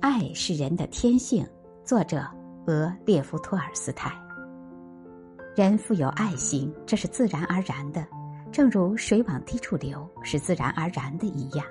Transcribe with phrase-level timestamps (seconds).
[0.00, 1.44] 爱是人的天性。
[1.84, 2.24] 作者：
[2.66, 4.12] 俄列夫·托尔斯泰。
[5.56, 8.06] 人富有爱心，这是自然而然的，
[8.52, 11.66] 正如水往低处流是自然而然的一样。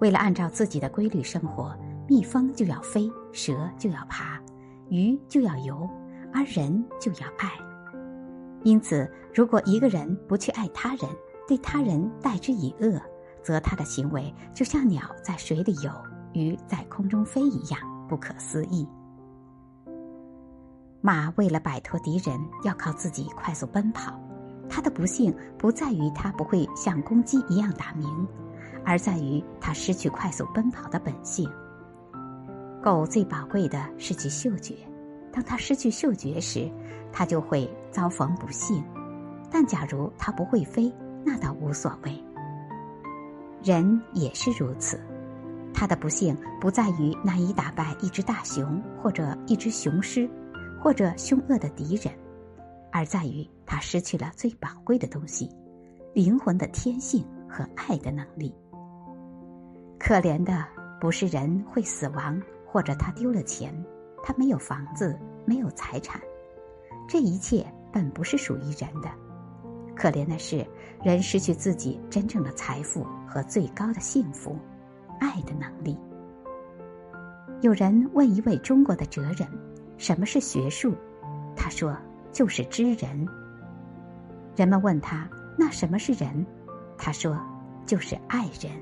[0.00, 1.76] 为了按照自己的规律生活，
[2.06, 4.40] 蜜蜂就要飞，蛇就要爬，
[4.88, 5.88] 鱼就要游，
[6.32, 7.50] 而人就要爱。
[8.62, 11.10] 因此，如果一个人不去爱他人，
[11.48, 13.00] 对他人待之以恶，
[13.42, 15.90] 则他的行为就像鸟在水里游，
[16.38, 18.86] 鱼在空中飞一样不可思议。
[21.00, 24.18] 马为了摆脱敌人，要靠自己快速奔跑。
[24.68, 28.08] 它的不幸不在于它不会像公鸡一样打鸣，
[28.84, 31.50] 而在于它失去快速奔跑的本性。
[32.82, 34.76] 狗最宝贵的是其嗅觉，
[35.32, 36.70] 当它失去嗅觉时，
[37.10, 38.84] 它就会遭逢不幸。
[39.50, 40.92] 但假如它不会飞，
[41.24, 42.24] 那倒无所谓。
[43.64, 45.00] 人也是如此，
[45.78, 50.28] 他的不幸不在于难以打败一只大熊或者一只雄狮。
[50.80, 52.14] 或者凶恶的敌人，
[52.92, 55.50] 而在于他失去了最宝贵的东西——
[56.14, 58.54] 灵魂的天性和爱的能力。
[59.98, 60.64] 可怜的
[61.00, 63.74] 不是人会死亡，或者他丢了钱，
[64.22, 66.20] 他没有房子，没有财产，
[67.08, 69.10] 这一切本不是属于人的。
[69.96, 70.64] 可怜的是
[71.02, 74.56] 人失去自己真正的财富和最高的幸福——
[75.20, 75.96] 爱的能力。
[77.60, 79.48] 有人问一位中国的哲人。
[79.98, 80.94] 什么是学术？
[81.56, 81.96] 他说
[82.32, 83.26] ：“就是知人。”
[84.54, 86.46] 人们问他：“那什么是人？”
[86.96, 87.36] 他说
[87.84, 88.72] ：“就是爱人。”